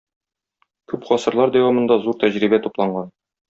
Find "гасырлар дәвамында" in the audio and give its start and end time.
1.11-1.99